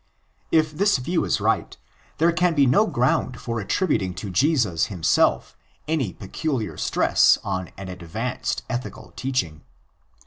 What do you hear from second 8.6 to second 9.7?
ethical teaching.